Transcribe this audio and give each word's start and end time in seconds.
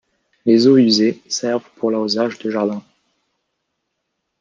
Les 0.47 0.65
eaux 0.65 0.79
usées 0.79 1.21
servent 1.29 1.69
pour 1.75 1.91
l'arrosage 1.91 2.39
de 2.39 2.49
jardins. 2.49 2.81